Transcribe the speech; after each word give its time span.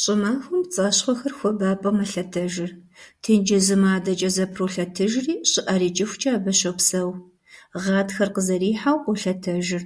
Щӏымахуэм 0.00 0.60
пцӏащхъуэхэр 0.66 1.32
хуабапӏэм 1.38 1.94
мэлъэтэжыр, 1.98 2.70
тенджызым 3.22 3.82
адэкӏэ 3.94 4.30
зэпролъэтыжри 4.36 5.34
щӏыӏэр 5.50 5.82
икӏыхукӏэ 5.88 6.30
абы 6.36 6.52
щопсэу, 6.58 7.10
гъатхэр 7.82 8.28
къызэрихьэу, 8.34 8.98
къолъэтэжыр. 9.04 9.82